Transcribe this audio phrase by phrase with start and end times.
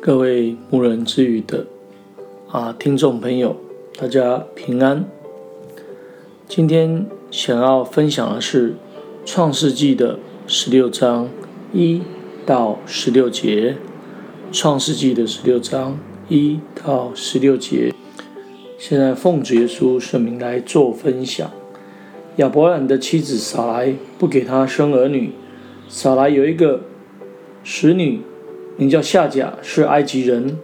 [0.00, 1.66] 各位牧人之语的
[2.48, 3.56] 啊听众朋友，
[3.98, 5.04] 大家平安。
[6.46, 8.70] 今天想要分享的是
[9.24, 11.28] 《创世纪》的十六章
[11.72, 12.00] 一
[12.46, 13.76] 到十六节，
[14.56, 17.92] 《创世纪》的十六章一到十六节。
[18.78, 21.50] 现在奉主耶稣圣名来做分享。
[22.36, 25.32] 亚伯兰的妻子撒莱不给他生儿女，
[25.88, 26.82] 撒莱有一个
[27.64, 28.20] 使女。
[28.78, 30.56] 名叫夏甲，是埃及人。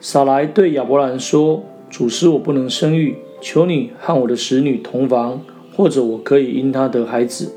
[0.00, 5.40] 撒莱对亚伯兰说：“主使我不能生育，求你和我的使女同房，
[5.74, 7.54] 或者我可以因她得孩子。”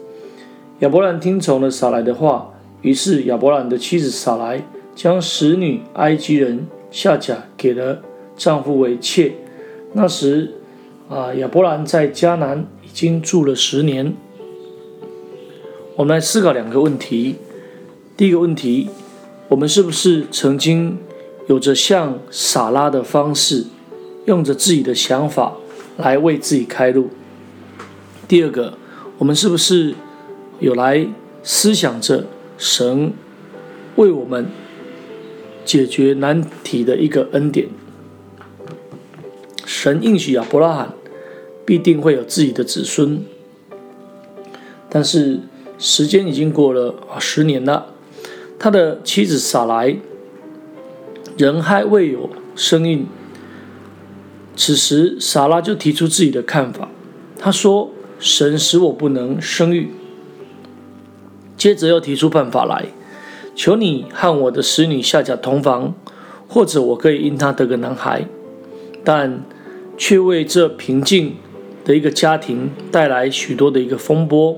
[0.79, 8.01] 亚伯兰听从了撒莱的话，于是亚伯兰的妻子撒莱将使女埃及人夏甲给了
[8.37, 9.33] 丈夫为妾。
[9.91, 10.53] 那时，
[11.09, 14.13] 啊，亚伯兰在迦南已经住了十年。
[15.97, 17.35] 我们来思考两个问题。
[18.15, 18.87] 第一个问题。
[19.47, 20.97] 我们是不是曾经
[21.47, 23.65] 有着像撒拉的方式，
[24.25, 25.53] 用着自己的想法
[25.97, 27.09] 来为自己开路？
[28.27, 28.77] 第二个，
[29.19, 29.93] 我们是不是
[30.59, 31.07] 有来
[31.43, 32.25] 思想着
[32.57, 33.13] 神
[33.97, 34.47] 为我们
[35.63, 37.69] 解决难题的一个恩典？
[39.63, 40.93] 神应许亚伯拉罕
[41.63, 43.23] 必定会有自己的子孙，
[44.89, 45.41] 但是
[45.77, 47.91] 时间已经过了啊十年了。
[48.65, 49.95] 他的妻子撒莱
[51.37, 53.05] 人还未有生育，
[54.55, 56.89] 此时撒拉就提出自己的看法。
[57.37, 59.91] 他说：“神使我不能生育。”
[61.55, 62.87] 接着又提出办法来
[63.55, 65.93] ：“求你和我的使女夏甲同房，
[66.47, 68.25] 或者我可以因她得个男孩。”
[69.05, 69.43] 但
[69.95, 71.35] 却为这平静
[71.83, 74.57] 的一个家庭带来许多的一个风波，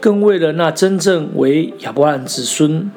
[0.00, 2.90] 更为了那真正为亚伯兰子孙。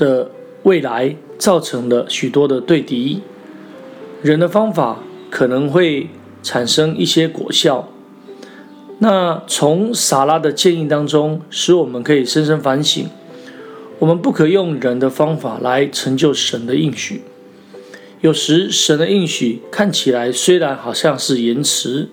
[0.00, 0.30] 的
[0.62, 3.20] 未来造成了许多的对敌，
[4.22, 5.00] 人的方法
[5.30, 6.08] 可能会
[6.42, 7.90] 产生一些果效。
[9.00, 13.08] 那从撒拉的建议当中，使我们可以深深反省：
[13.98, 17.20] 我们不可用人的方法来成就神的应许。
[18.22, 22.08] 有时神的应许看起来虽然好像是延迟，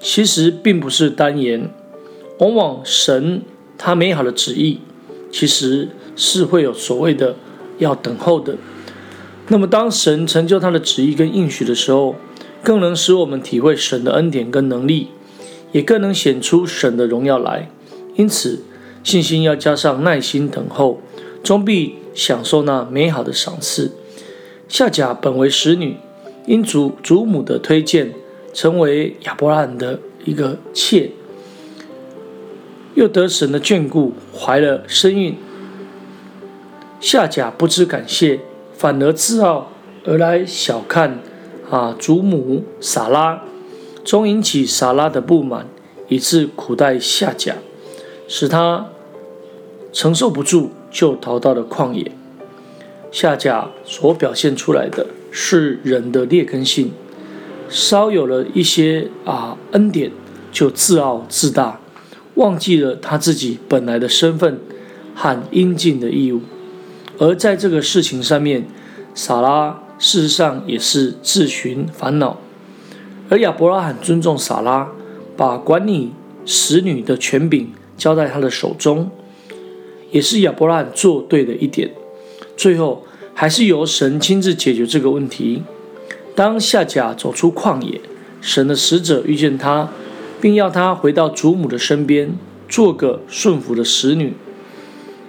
[0.00, 1.68] 其实并不是单言。
[2.38, 3.42] 往往神
[3.76, 4.78] 他美好的旨意，
[5.32, 5.88] 其实。
[6.18, 7.36] 是会有所谓的
[7.78, 8.56] 要等候的。
[9.46, 12.16] 那么，当神成就他的旨意跟应许的时候，
[12.62, 15.08] 更能使我们体会神的恩典跟能力，
[15.72, 17.70] 也更能显出神的荣耀来。
[18.16, 18.64] 因此，
[19.02, 21.00] 信心要加上耐心等候，
[21.42, 23.92] 终必享受那美好的赏赐。
[24.68, 25.96] 夏甲本为使女，
[26.46, 28.12] 因祖祖母的推荐，
[28.52, 31.12] 成为亚伯拉罕的一个妾，
[32.94, 35.34] 又得神的眷顾，怀了身孕。
[37.00, 38.40] 夏甲不知感谢，
[38.74, 39.68] 反而自傲
[40.04, 41.20] 而来小看
[41.70, 43.42] 啊祖母撒拉，
[44.04, 45.66] 终引起撒拉的不满，
[46.08, 47.54] 以致苦待夏甲，
[48.26, 48.88] 使他
[49.92, 52.10] 承受不住，就逃到了旷野。
[53.12, 56.90] 夏甲所表现出来的是人的劣根性，
[57.68, 60.10] 稍有了一些啊恩典，
[60.50, 61.80] 就自傲自大，
[62.34, 64.58] 忘记了他自己本来的身份
[65.14, 66.40] 和应尽的义务。
[67.18, 68.66] 而在这个事情上面，
[69.14, 72.38] 撒拉事实上也是自寻烦恼。
[73.28, 74.88] 而亚伯拉罕尊重撒拉，
[75.36, 76.12] 把管理
[76.46, 79.10] 使女的权柄交在他的手中，
[80.12, 81.90] 也是亚伯拉罕做对的一点。
[82.56, 85.64] 最后还是由神亲自解决这个问题。
[86.36, 88.00] 当夏甲走出旷野，
[88.40, 89.90] 神的使者遇见他，
[90.40, 92.30] 并要他回到祖母的身边，
[92.68, 94.34] 做个顺服的使女，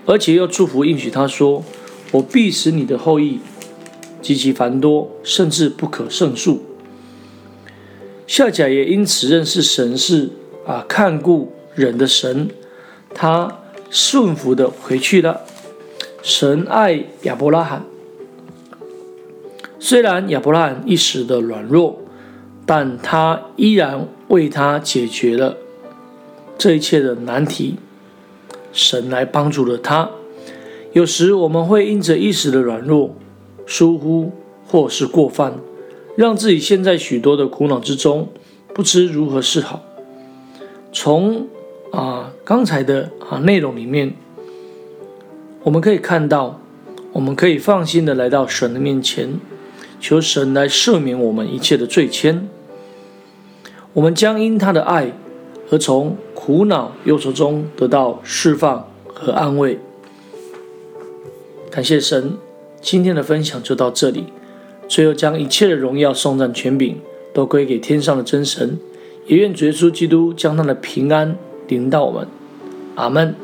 [0.06, 1.64] 而且又祝福应许他说。
[2.12, 3.40] 我必使你的后裔
[4.22, 6.64] 极其繁多，甚至不可胜数。
[8.26, 10.30] 夏甲也因此认识神是
[10.66, 12.50] 啊看顾人的神，
[13.14, 13.60] 他
[13.90, 15.42] 顺服的回去了。
[16.22, 17.86] 神爱亚伯拉罕，
[19.80, 22.02] 虽然亚伯拉罕一时的软弱，
[22.66, 25.58] 但他依然为他解决了
[26.58, 27.78] 这一切的难题。
[28.72, 30.12] 神来帮助了他。
[30.92, 33.16] 有时我们会因着一时的软弱、
[33.66, 34.32] 疏忽
[34.68, 35.60] 或是过犯，
[36.16, 38.30] 让自己陷在许多的苦恼之中，
[38.74, 39.84] 不知如何是好。
[40.92, 41.48] 从
[41.92, 44.16] 啊刚才的啊内容里面，
[45.62, 46.60] 我们可以看到，
[47.14, 49.40] 我们可以放心的来到神的面前，
[50.00, 52.42] 求神来赦免我们一切的罪愆。
[53.94, 55.12] 我们将因他的爱
[55.70, 59.80] 而从苦恼忧愁中得到释放和安慰。
[61.72, 62.36] 感谢神，
[62.82, 64.26] 今天的分享就到这里。
[64.88, 67.00] 最后，将一切的荣耀、颂赞、权柄
[67.32, 68.80] 都归给天上的真神，
[69.28, 71.38] 也愿主耶稣基督将他的平安
[71.68, 72.28] 临到我们。
[72.96, 73.36] 阿门。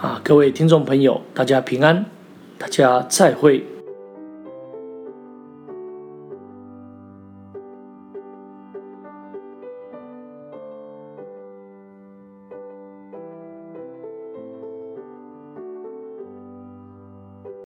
[0.00, 2.04] 啊，各位听众朋友，大家平安，
[2.58, 3.64] 大家再会。